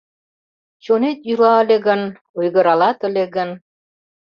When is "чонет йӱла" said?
0.83-1.51